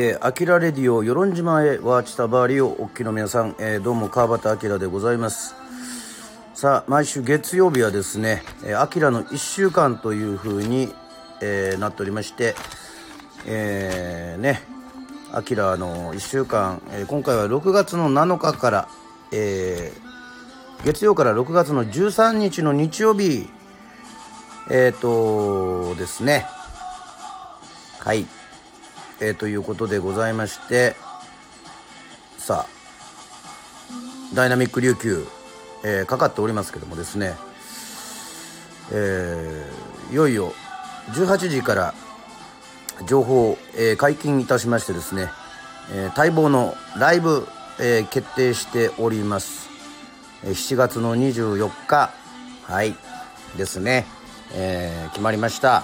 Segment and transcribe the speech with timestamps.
[0.00, 5.56] えー、アキラレディオ、与論島へワーチタバーリをおっきの皆さん、えー、どうも川端明でございます。
[6.54, 10.94] さあ、毎週月曜日はですね、えー、アキラの1週間というふうに、
[11.42, 12.54] えー、なっておりまして、
[13.44, 14.62] えー、ね、
[15.32, 18.88] アキラの1週間、えー、今回は6月の7日から、
[19.32, 23.50] えー、月曜から6月の13日の日曜日、
[24.70, 26.46] えっ、ー、とですね、
[27.98, 28.37] はい。
[29.20, 30.94] えー、ということでございまして、
[32.38, 35.26] さあ、ダイナミック琉球、
[35.84, 37.34] えー、かかっておりますけどもですね、
[38.92, 40.52] えー、いよいよ
[41.12, 41.94] 18時から
[43.06, 45.28] 情報、えー、解禁いたしましてですね、
[45.92, 47.46] えー、待望のライブ、
[47.80, 49.68] えー、決定しております。
[50.44, 52.12] えー、7月の24日、
[52.64, 52.94] はい、
[53.56, 54.06] ですね、
[54.52, 55.82] えー、決まりました。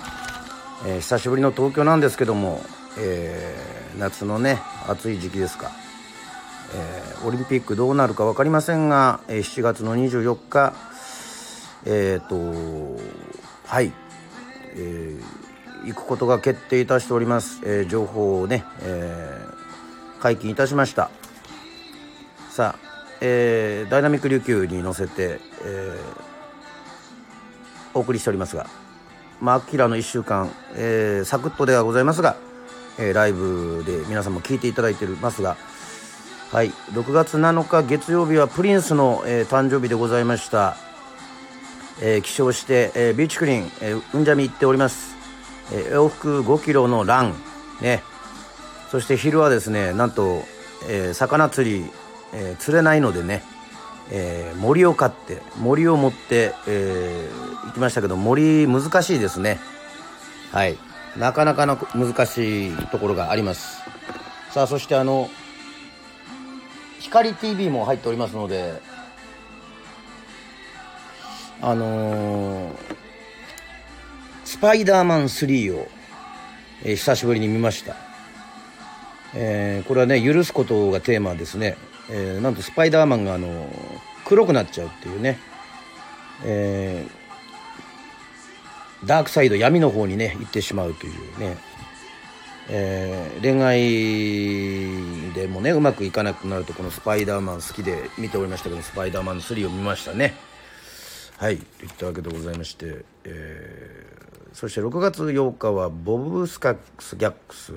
[0.86, 2.62] えー、久しぶりの東京なんですけども、
[2.98, 5.70] えー、夏のね暑い時期ですか、
[6.74, 10.74] えー、オリンピックどうなるか分かりませんが、えー、7月の24日
[11.86, 12.36] えっ、と
[13.66, 13.92] はい、
[14.74, 21.10] えー、行くことが決定いたしております、えー、情報をね、えー、解禁いたしました。
[22.50, 28.68] さあ、えー、ダイナミック琉球に乗せて、えー、お送りしておりますが
[29.40, 32.36] まあ、アキラの1週間、えー、サクッとではございますが、
[32.98, 35.56] えー、ライブで皆さんも聞いていただいてますが、
[36.52, 40.76] はい、6月7日月曜日はプリンスの、えー、誕生日でございました、
[42.00, 45.16] えー、起床して、えー、ビーチクリーン、えー、うんじゃみ行っております、
[45.72, 47.34] えー、往復5キロのラン、
[47.80, 48.02] ね、
[48.90, 50.42] そして昼はですねなんと、
[50.88, 51.90] えー、魚釣り、
[52.32, 53.42] えー、釣れないのでね、
[54.10, 59.58] えー、森を買って森を持って、えー、行きましたけど森難しいですね。
[60.52, 60.78] はい。
[61.16, 63.82] なかなかの難しいところがあります。
[64.50, 65.28] さあそしてあの
[67.00, 68.80] 光 TV も入っておりますので
[71.60, 72.74] あのー、
[74.44, 75.88] スパイダーマン3を、
[76.84, 77.96] えー、久しぶりに見ました、
[79.34, 81.76] えー、これはね許すことがテーマですね、
[82.10, 83.68] えー、なんとスパイダーマンがあの、
[84.24, 85.38] 黒くなっちゃうっていうね、
[86.44, 87.23] えー
[89.06, 91.56] ダークサイド闇の方にね行ってしまうというね、
[92.68, 100.34] えー、恋愛でもねうまくいかなくなるとこのスパイダーマン好きで見ておりましたけどスパイダーマン3を見ましたね。
[101.36, 107.72] はいといったわけでございまして、えー、そして6月8日はボブ・スカックス・ギャックス、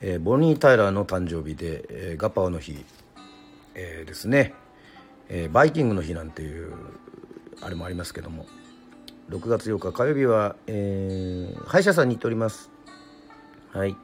[0.00, 2.84] えー、ボニー・タイラーの誕生日で、えー、ガパオの日、
[3.74, 4.54] えー、ですね、
[5.28, 6.72] えー、バイキングの日なんていう
[7.60, 8.46] あれもありますけども。
[9.30, 12.70] 6月8日火曜日は、えー、歯医者さんに行っております。
[13.72, 13.96] はい。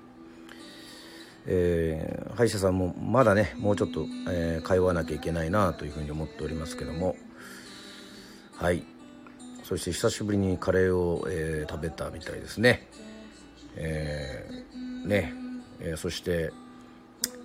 [1.46, 7.16] えー、歯医者さんもまだねもうちょっと、えー、通わなきゃいけないなというふうに思っておりますけども。
[8.56, 8.82] はい。
[9.64, 12.88] そして久しぶりにカレーを、えー、食べたみたいですね。
[13.76, 15.34] えー、ね、
[15.80, 16.52] えー、そして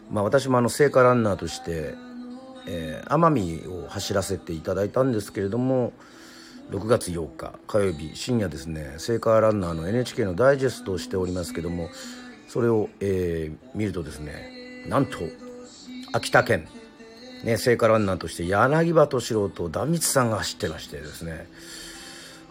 [0.09, 1.95] まあ私もあの聖火ランナーとして、
[2.67, 5.94] えー、奄美を走らせていただいたんですけれども
[6.69, 11.90] 6月8日火曜日深夜ですね聖火ランナーの NHK のダイジェストをしておりますけども
[12.47, 15.18] それを、えー、見るとですねなんと
[16.13, 16.68] 秋田県、
[17.44, 21.47] ね、聖火ランナーとして柳葉敏郎と壇蜜さんが走ってましてですね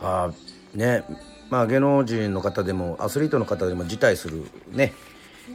[0.00, 0.32] あ
[0.74, 1.04] ね
[1.50, 4.92] まあ芸能人の方でもアスリートの方でも辞退するね、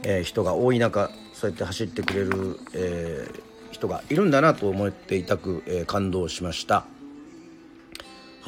[0.04, 3.40] えー、人が多い中そうやって走ってくれる、えー、
[3.70, 6.84] 人がいるんだなと思っていたく、えー、感動しました。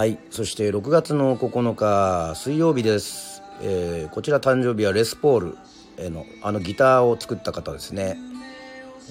[0.00, 0.16] はい。
[0.31, 5.59] そして6月の9日水曜日です、えー、こちら誕生日はレスポール
[5.99, 8.16] へのあのギターを作った方ですね、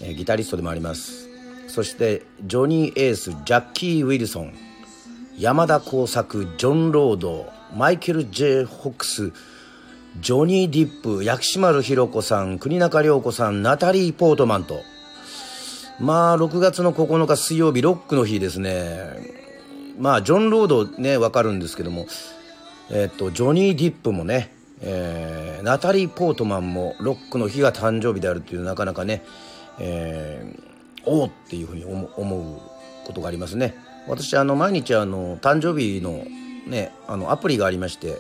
[0.02, 1.30] えー、ギタリストでもあります。
[1.68, 4.56] そしてジョニー・エースジャッキー・ウィルソン
[5.38, 7.46] 山田耕作ジョン・ロード
[7.78, 9.32] マイケル・ジェ・ホックス
[10.20, 14.82] ジョニー・ディップ薬師丸ひろ子さん国中涼子さんナタリー・ポートマンと。
[16.00, 19.39] まあ6月の9日水曜日ロックの日ですね。
[20.00, 22.08] まあジョン・ロードね分かるんですけども
[22.90, 24.52] えっとジョニー・ディップもね、
[24.82, 29.24] えー、ナタリー・ポートマンもロックの日が誕生日であるっていうなかなかね、
[29.80, 32.62] えー、おおっていうふうに思う
[33.06, 33.76] ことがありますね。
[34.08, 36.24] 私あの毎日あの誕生日の
[36.66, 38.20] ねあのアプリがありまして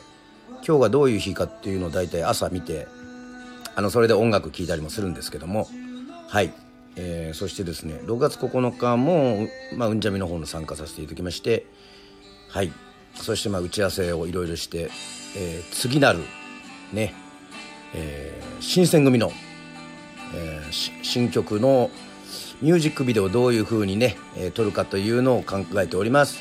[0.67, 2.87] 今日がどういう日かっていうのを大体朝見て
[3.75, 5.67] あのそれで音楽聴いたりもするんですけども
[6.27, 6.53] はい。
[6.95, 11.65] えー、そしてですね6月9日も、まあ、うんじゃみの方の参加させていただきまして
[12.49, 12.71] はい。
[13.15, 14.89] そしてまあ打ち合わせをいろいろして、
[15.35, 16.19] えー、次なる
[16.93, 17.13] ね、
[17.93, 19.31] えー、新選組の
[20.33, 21.89] えー、新曲の
[22.61, 26.39] ミュージックビデオをどういう風にね、えー、撮るかというのを考えております。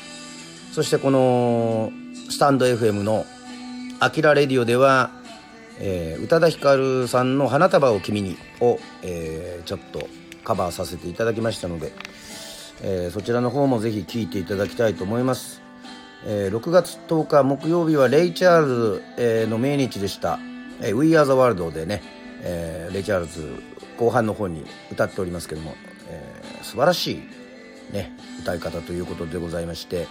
[0.71, 1.91] そしてこの
[2.29, 3.25] スタンド FM の
[3.99, 5.11] 「あきらレディオ」では、
[5.79, 10.07] えー、宇多田ヒカルさんの「花束を君にを」えー、ちょっと
[10.49, 11.93] カバーさせていただきましたので、
[12.81, 15.61] えー、そちらの方もぜひ聴いていただきたいと思います、
[16.25, 20.39] えー、6月10日木曜日はレイ・チャールズ、えー、の命日でした
[20.81, 22.01] 「えー、We Are the World」でね、
[22.41, 23.47] えー、レイ・チャールズ
[23.99, 25.75] 後半の方に歌っておりますけども、
[26.07, 27.11] えー、素晴らし
[27.91, 30.07] い、ね、歌い方ということでございまして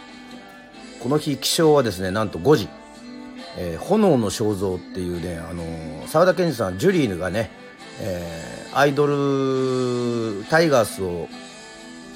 [1.00, 2.69] この日起床はですねなんと5時
[3.58, 5.64] 「えー、炎の肖像」っていうねあの
[6.06, 7.50] 沢田研二さんジュリーヌがね、
[8.00, 11.28] え、アイドルタイガースを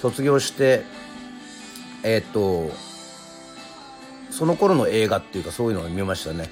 [0.00, 0.84] 卒業して
[2.02, 2.70] えー、っと
[4.31, 6.50] その頃の映画っていうかそういうのを見ましたね。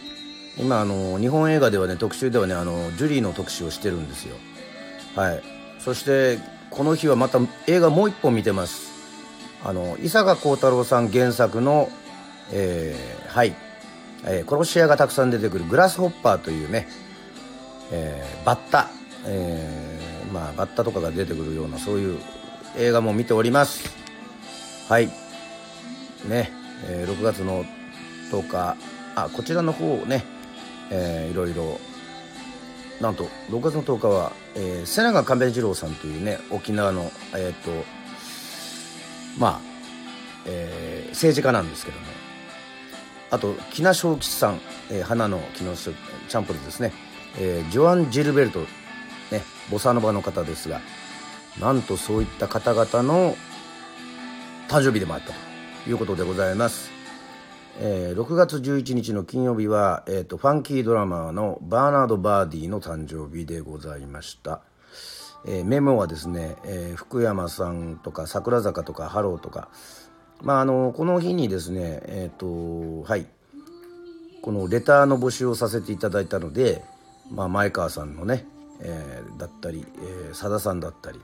[0.59, 4.37] 今あの日本映画ではね特集ではねあのジュリーの特集をしてるんですよ。
[5.17, 5.43] はい。
[5.79, 6.39] そして
[6.71, 8.91] この日はまた映画もう一本見てます。
[9.65, 11.91] あの伊坂幸太郎さん原作の
[12.53, 13.55] えー、はい、
[14.25, 16.89] えー、殺し屋がたくさん出てくるグラスホッパーというね、
[17.93, 18.91] えー、バッタ、
[19.27, 19.80] えー、
[20.33, 22.19] まあバッタとかが出てくるようなそういう
[22.77, 23.91] 映画も見ております。
[24.89, 25.07] はい。
[26.27, 26.51] ね、
[26.87, 27.65] えー、6月の
[28.31, 28.77] 10日。
[29.17, 30.25] あこちらの方ね、
[30.91, 31.81] えー、いろいろ。
[33.01, 37.71] なんと6月の10日は、えー、瀬長亀次郎さんというね沖縄のえっ、と
[39.39, 39.61] まあ、
[40.45, 42.21] えー、政治家なんですけども。
[43.31, 44.61] あと木名正吉さん、
[44.91, 46.93] えー、花の木のチャンプルですね、
[47.39, 48.61] えー、ジョアン・ジルベルト、
[49.71, 50.81] ボサノバの方ですが
[51.61, 53.37] なんとそういった方々の
[54.69, 55.33] 誕生日でもあった
[55.85, 56.91] ということでございます、
[57.81, 64.61] えー、6月11日の金曜日は、えーと、ファンキードラマーのバーナード・バーディの誕生日でございました。
[65.47, 69.71] えー、メモはですね、えー、福山さんとか桜坂とかハローとか
[70.43, 73.27] まあ、あのこの日にですね、えーとはい、
[74.43, 76.83] このレターの募集をさせていただいたので、
[77.31, 78.47] まあ、前川さんのね、
[78.83, 81.21] えー、だったり、えー、さださんだったり、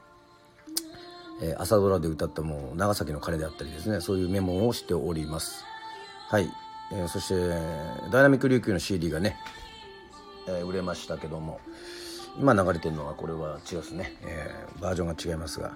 [1.42, 4.00] えー、朝ドラで歌ったもう長崎の鐘であったりですね。
[4.00, 5.64] そういうメモをしております。
[6.28, 6.50] はい、
[6.92, 7.34] えー、そして
[8.10, 9.36] ダイナミック琉球の CD がね、
[10.48, 11.60] えー、売れましたけども
[12.38, 15.72] 今流れてるのはこれは違うですね、えー、バージョンが違いますが。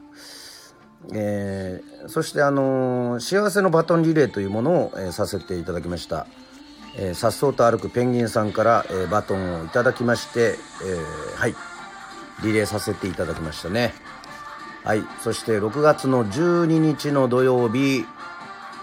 [1.14, 6.26] えー、そしてあのー、幸せのバトンリレーというものを、えー、させていただきました。
[7.14, 11.54] さっそうと歩くペンギンさんから、えー、バトンをいただきまして、えー、はい。
[12.42, 13.94] リレーさせていただきましたね。
[14.84, 15.02] はい。
[15.20, 18.04] そして6月の12日の土曜日、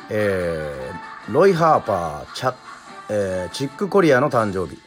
[0.10, 2.56] えー、ロイ・ハーパーチャ、
[3.10, 4.80] えー、チック・コリアの誕生日。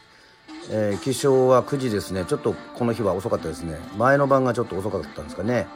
[0.73, 2.25] えー、起床は9時ですね。
[2.27, 3.77] ちょっとこの日は遅かったですね。
[3.97, 5.67] 前の晩がちょっと遅かったんですかね。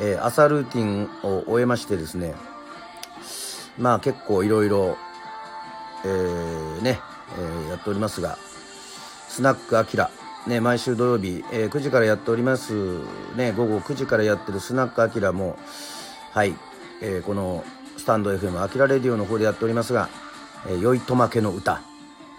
[0.00, 2.34] えー、朝ルーティンを終えましてですね。
[3.78, 4.96] まあ結構いろいろ
[6.04, 7.00] えー、ね、
[7.38, 8.38] えー、やっておりますが
[9.28, 10.10] スナックアキラ。
[10.46, 13.00] ね、毎週土曜日、えー、9時からやっております、
[13.34, 15.58] ね、午後9時からやってるスナックアキラも、
[16.30, 16.54] はい、
[17.02, 17.64] えー、この
[17.96, 20.08] スタンド FM アキラレディオの方でやっておりますが、
[20.68, 21.82] えー、酔いとまけの歌、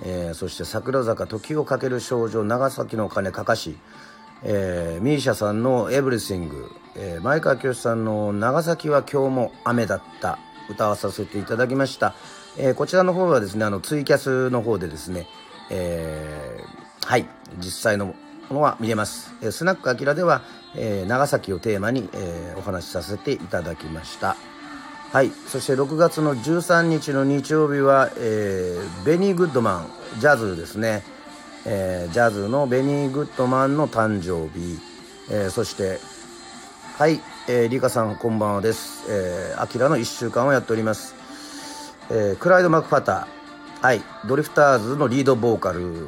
[0.03, 3.77] えー、そして桜坂時をかける少女長崎の鐘かかし、
[4.43, 12.13] えー、ミーシャさんの「エブリシング」えー、前川清さんの「長崎は今日も雨だった」歌わさせていただきました、
[12.57, 15.27] えー、こちらの方はですねあのツイキャスの方でですね、
[15.69, 17.36] えー、はい。
[17.57, 18.15] 実際のも
[18.51, 20.41] のは見れます、え、スナックあきらでは、
[20.75, 24.35] えー、長崎をテーマに、えー、お話しさせていただきました。
[25.11, 25.31] はい。
[25.47, 31.03] そして6月の13日の日曜日は、えー、ベニー・グッドマンジャズですね。
[31.65, 34.79] えー、ジャズのベニー・グッドマンの誕生日、
[35.29, 35.99] えー、そして
[36.97, 39.05] はい、えー、リカさんこんばんはです。
[39.09, 41.15] えー、アキラの1週間をやっております。
[42.09, 46.07] えー、クライド・マクファター、はい、ドリフターズのリードボーカル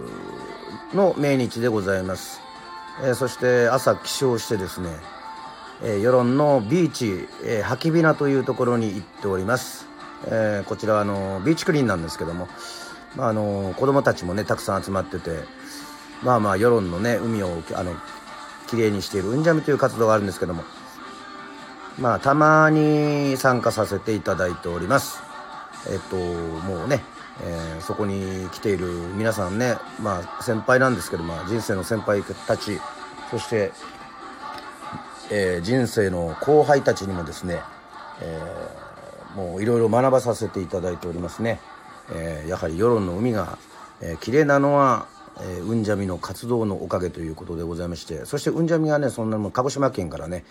[0.93, 2.41] の命日でございます。
[3.03, 4.89] えー、そして朝起床してですね、
[5.83, 9.87] えー、世論のビーチ、えー、ハキビナというところに行っております。
[10.27, 12.47] えー、こちらはあのビーチクリーンなんですけども、
[13.15, 15.31] まあ、あの子供たちもねたくさん集まってて
[16.23, 17.95] まあまあ世論のね海をあの
[18.67, 20.63] きれいにしているうんじゃみという活動があるんですけども
[21.97, 25.21] まあたまに参加させていただいております
[25.89, 27.01] えっともうね、
[27.41, 32.79] えー、そこに来ている皆さんねまあ先輩なんですけど、まあ、人生の先輩たち
[33.31, 33.71] そして、
[35.31, 37.61] えー、人生の後輩たちにもですね、
[38.21, 41.59] えー、もういろいろ学ばさせていただいておりますね。
[42.11, 43.59] え、やはり世論の海が、
[44.01, 45.05] えー、綺麗なのは
[45.41, 50.43] えー、うんじゃみの活動のおかげということでございましてそしてうんじゃみはねそんなも鹿児島県からね、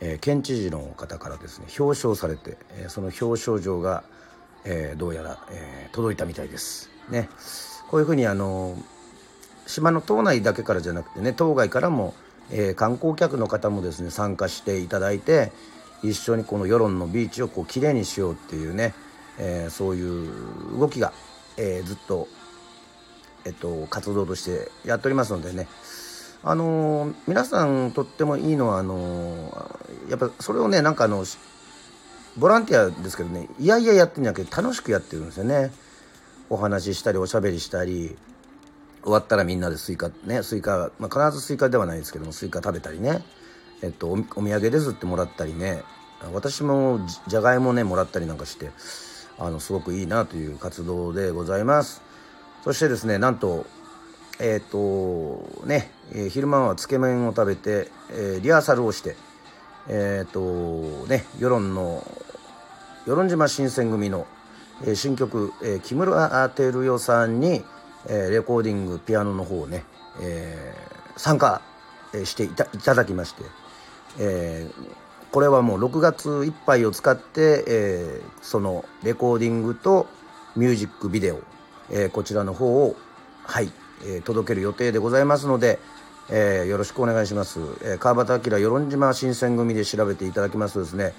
[0.00, 4.04] えー、県知事の方からですね表彰されて、えー、その表彰状が、
[4.64, 6.90] えー、どうやら、えー、届いたみたいです。
[7.10, 7.28] ね。
[7.90, 8.76] こういうふうにあの
[9.66, 12.14] 島の島内だけからじゃなくてね島外からも、
[12.50, 15.52] えー、観光客の方もですね参加していただいて
[16.02, 18.94] 一緒にこの世論のビーチをこうきれいにしようっていうね、
[19.38, 21.12] えー、そういう動きが、
[21.56, 22.28] えー、ずっと、
[23.44, 25.68] えっと、活動としてやっておりますのでね。
[26.44, 29.70] あの、皆さんとってもいいのはあの、
[30.08, 31.24] やっぱそれをねなんかあの
[32.38, 35.70] ボランティアですけどねいやいややってんじゃなくて楽しくやってるんですよね。
[36.50, 38.16] お話ししたりおしゃべりしたり
[39.02, 43.22] 終わったらみんなでスイカねスイカ、まあ、必ずスイカではないですけどもスイカ食べたりね。
[43.82, 45.82] えっとお土産ですってもらったりね。
[46.32, 48.70] 私もじゃがいもねもらったりなんかして
[49.38, 52.02] あのすごくいいなという活動でございます。
[52.64, 53.66] そしてですねなんと
[54.38, 59.16] えっ、とね、えー、昼間はつけ麺を食べて、えー、リハーサルをして
[59.88, 60.40] えっ、と
[61.08, 62.06] ね世論の
[63.06, 64.26] 与論島新選組の、
[64.84, 67.64] え、新曲、え、木村照代さんに、
[68.06, 69.84] え、レコーディングピアノの方をね、
[70.20, 71.62] えー、参加
[72.24, 73.42] していたいただきまして、
[74.20, 80.06] えー、これはもう6月いっぱいを使って、えー、そのレコーディングと
[80.54, 81.40] ミュージックビデオ、
[81.90, 82.94] え、こちらの方を
[83.44, 83.72] はい、
[84.06, 85.80] え、届ける予定でございますので、
[86.30, 91.14] え、よろしくお願いします、え、川端明与論島新選組で調べていただきますとですね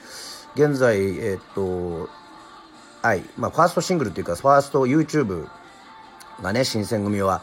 [0.55, 2.09] 現在え、っと
[3.01, 3.23] はい。
[3.37, 5.47] まあファーストシングルというかファースト YouTube
[6.41, 7.41] がね新選組は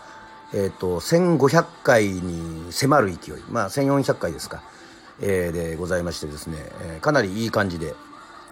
[0.53, 4.63] えーと、1500回に迫る勢い、まあ、1400回ですか、
[5.21, 7.95] えー、でございましてですね、えー、かなりいい感じで、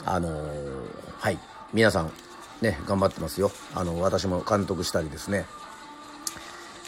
[0.05, 0.89] あのー、
[1.19, 1.39] はい。
[1.75, 2.13] 皆さん、
[2.63, 3.51] ね、頑張ってますよ。
[3.75, 5.45] あの私も監督したりですね、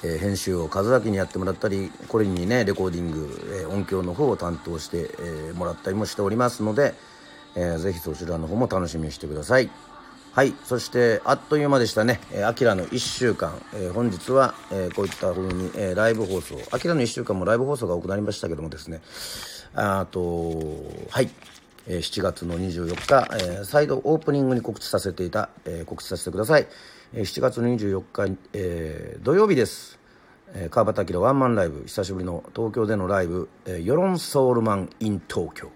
[0.04, 6.94] えー、編集を数だけにやってもらったりこれにねレコーディング、え音響の方を担当して、えもらったりもしておりますので、
[7.54, 9.70] えー、ぜひそちらの方も楽しみにしてください。
[10.32, 19.02] はいそしてあっという間でしたね「あきらの1週間」えー、本日は、えー、こういったふうに、えー、ライブ放送「あきらの1週間」もライブ放送が多くなりましたけどもですね。
[19.74, 20.20] あと
[21.10, 21.30] はい、
[21.88, 26.68] えー、7月の24日、えー、再度オープニングに告知させていた、えー、告知させてください、
[27.12, 29.98] えー、7月の24日、えー、土曜日です。
[30.52, 31.82] えー、川端明ワンマンライブ。
[31.86, 35.70] 久しぶりの東京でのライブ「えー、世論ソウルマン in 東京」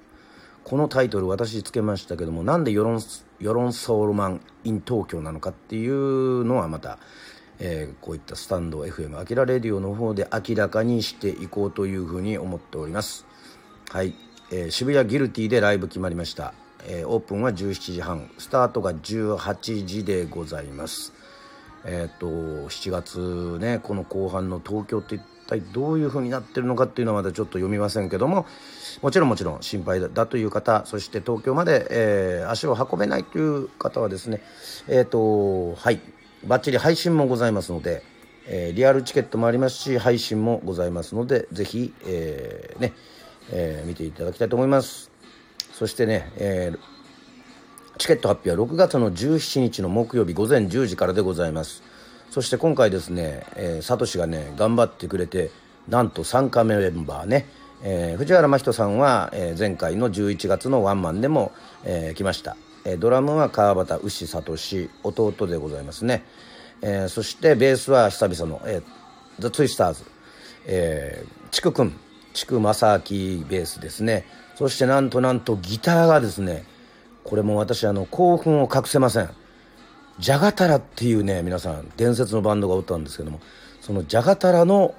[0.64, 3.00] このタイトル私つけましたけどもなんで世論
[3.38, 6.98] 世論ソウルマン in 東京なのかっていうのはまた、
[7.58, 13.26] えー、こういったスタンド FM アキラレディオの方で明らかにしていこうというふうに思っております。
[13.90, 14.14] はい、
[14.50, 16.54] えー、渋谷ギルティでライブ決まりました、
[16.86, 18.30] えー、オープンは17時半。
[18.38, 21.12] スタートが18時でございます。
[21.84, 28.46] えっ、と7月ねこの後半の東京って体どういうふうになってるのかっていうのはまだちょっと読みませんけども
[29.02, 34.40] もちろんもちろん心配だという方そして東京まで、えー、足を運べないという方はですね
[34.88, 36.00] えっ、ー、とはい
[36.44, 38.02] バッチリ配信もございますので、
[38.46, 42.92] えー、リアルチケットもありますし配信もございますのでぜひ、え、ね、
[43.50, 45.10] え、見ていただきたいと思います。
[45.72, 46.72] そしてね、え、
[47.98, 51.82] チケット発表は6月の17日の木曜日午前10時からでございます。
[52.34, 55.52] そして今回ですね、えー、サトシがね頑張ってくれて
[55.86, 57.46] なんと3回目メンバーね、
[57.84, 61.52] えー、藤原真人さんは、えー、前回の11月のワンマンでも、
[61.84, 64.56] えー、来ました、えー、ドラムは川端牛聡
[65.04, 66.24] 弟でございますね、
[66.82, 68.82] えー、そしてベースは久々の、えー、
[69.38, 70.02] ザ・ツイスターズ、
[70.66, 71.94] えー、ちくくん
[72.32, 74.26] ちくまさきベースですね。
[74.56, 76.64] そしてなんとなんとギターがですね
[77.22, 79.30] これも私あの興奮を隠せません。
[80.18, 83.40] ジャガタラっていうね皆さん伝説のバンドがおったんですけども
[83.80, 84.94] そのジャガタラの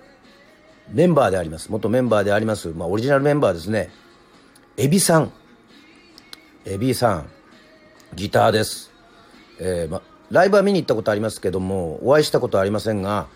[0.91, 1.71] メンバーであります。
[1.71, 3.89] 元メンバーであります、まあ、オリジナルメンバーですね。
[4.77, 5.31] エビさん。
[6.65, 7.29] エビさん。
[8.15, 8.91] ギターです、
[9.59, 13.27] えーま、ライブは見に行ったことありますけどもお会いしたことはありませんが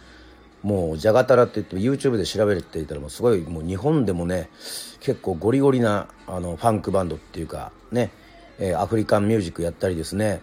[0.63, 4.49] もうジャガタラって言って YouTube で調べていたらもうすごいもう日本でもね
[4.99, 8.11] 結構ゴリゴリなあのファンクバンドっていうかね、
[8.57, 10.41] えー、アフリカンミュージックやったりですね。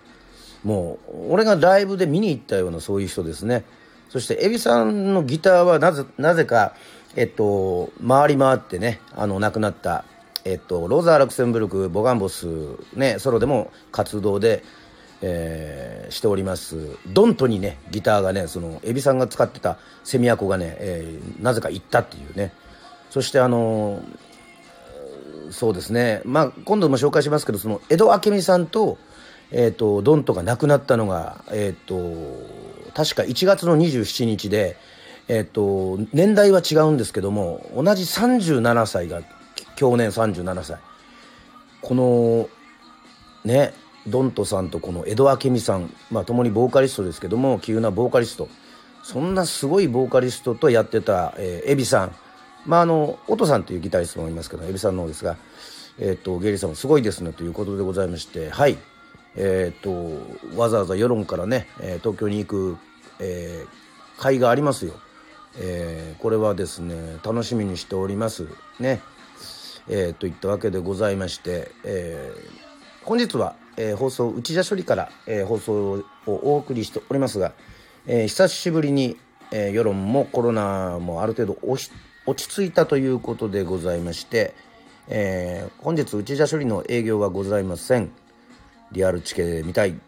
[0.66, 3.64] もう俺がライブで見に行ったようなそういう人ですね。
[4.08, 6.74] そしてエビさんのギターはなぜなぜか
[7.14, 10.04] えっと回り回ってねあの亡くなった
[10.44, 12.48] えっとローザー・ラクセンブルクボガンボス
[12.94, 14.64] ねソロでも活動で
[15.22, 16.98] えー、しております。
[17.06, 22.52] ドントにねギターがねそのエビさんが使ってたセミアコがね、えー、なぜか行ったっていうね。
[23.08, 26.20] そしてあのー、そうですね。
[26.24, 28.98] まあ今度も紹介しますけどその江戸明美さんと
[29.52, 31.96] えーと、ドントが亡くなったのが、えーと、
[32.94, 34.76] 確か1月の27日で、
[35.28, 39.22] えっ、と年代は違うんですけども同じ37歳が
[39.76, 40.78] 去年37歳。
[41.82, 42.48] この
[43.44, 43.72] ね
[44.06, 48.48] ドントさんとこの江戸明美さんまあ共にボーカリストですけども急なボーカリスト。
[49.02, 52.14] そんなすごいボーカリストとやってた、えー、エビさん。
[52.64, 55.36] まああの音さんというギタリストもいますけどエビさんの方ですが
[55.98, 58.78] えっ、とゲイリーさんもすごいですねということでございましてはい。
[59.36, 59.90] えっ、と
[60.56, 62.76] わざわざ世論からね、え東京に行く、
[63.20, 64.94] えー、会がありますよ。
[65.58, 68.46] えー、これはですね楽しみにしております。
[68.80, 69.00] ね。
[69.88, 77.52] えー、といったわけでございまして、えー、本日は、えー、放送内田処理から、えー、放送をお送りしておりますが、
[78.06, 79.16] えー、久しぶりに、
[79.52, 81.78] えー、世論もコロナもある程度落
[82.36, 84.54] ち着いたということでございまして、
[85.08, 88.10] えー、本日内田処理の営業はございません。
[88.92, 89.98] リアルチケ見たい。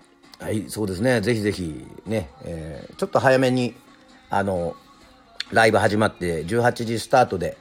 [0.40, 1.20] はいそうですね。
[1.20, 3.74] ぜひぜひね、えー、ちょっと早めに
[4.30, 4.76] あの
[5.52, 7.56] ライブ始まって18時スタートで、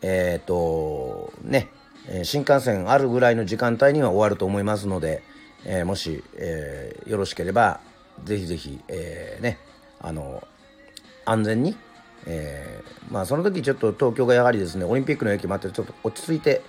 [0.00, 1.68] えっ、ー、と、ね、
[2.22, 5.22] 新幹線あるぐらいの時間帯には終わると思いますので、
[5.64, 7.80] えー、もし、えー、よろしければ、
[8.24, 9.58] ぜひぜひ、えー、ね、
[10.00, 10.46] あの、
[11.24, 11.76] 安全に、
[12.26, 16.62] えー、まあその時ちょっと東京がやはりですね、オリンピックの影響もあってちょっと落ち着いて、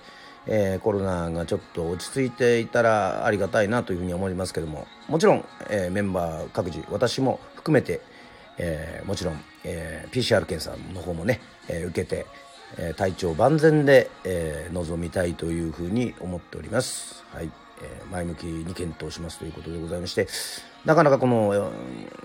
[0.46, 8.00] えー、コロナがちょっと落ち着いていたらありがたいなというふうに思いますけども、もちろん、えー、メンバー各自、私も含めて、
[8.58, 12.26] えー、もちろん、えー、PCR 検査の方もね、えー、受けて、
[12.76, 17.24] えー、体調万全で、えー、臨みたいというふうに思っております。
[17.32, 17.50] はい。
[17.82, 20.28] えー、前向きに検討しますということでございまして、
[20.84, 21.72] なかなかこの、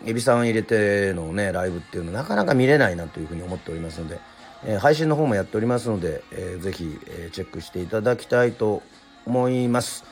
[0.06, 4.20] エビさん入れてのね、ライブっていうのはなかなか見れないなというふうに思っておりますので、
[4.66, 8.82] えー、配信の方もやっておりますので、えー、ぜひ、えー、チェックしていただきたいと
[9.26, 10.04] 思います。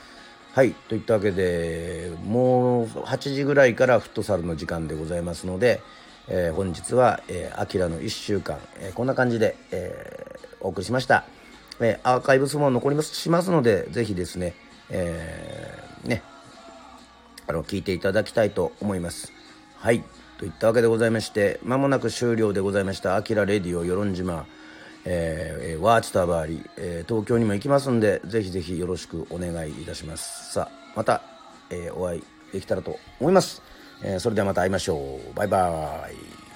[0.53, 0.73] はい。
[0.73, 5.81] といったわけで、もう8時ぐらいからフットサルの時間でございますので、
[6.29, 11.25] えー、本日は、えー、アキラの1週間、えー、こんな感じで、えー、お送りしました。
[11.79, 14.55] えー、アーカイブスも残りますしますので、ぜひですね、
[14.89, 16.23] えー、ね、
[17.47, 19.31] あの、聞いていただきたいと思います。
[19.77, 20.03] はい。
[20.37, 24.45] といったわけでございまして、間もなく終了でございました、アキラレディオ与論島、
[25.05, 30.53] えー、ワーチタバーリ、えー、東京にも行きますんで、ぜひぜひよろしくお願いいたします。
[30.53, 31.21] さあ、また、
[31.69, 32.23] えー、お会い
[32.53, 33.61] できたらと思います。
[34.03, 35.33] えー、それではまた会いましょう。
[35.33, 36.46] バイバーイ。